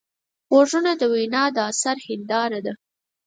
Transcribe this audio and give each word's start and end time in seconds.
غوږونه 0.51 0.91
د 0.97 1.01
وینا 1.13 1.43
د 1.55 1.57
اثر 1.71 1.95
هنداره 2.07 2.59
ده 2.65 2.73